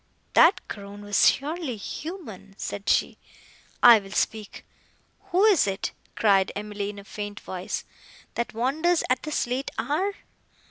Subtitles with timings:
[0.33, 3.19] "That groan was surely human!" said she.
[3.83, 4.65] "I will speak."
[5.25, 7.83] "Who is it," cried Emily in a faint voice,
[8.33, 10.15] "that wanders at this late hour?"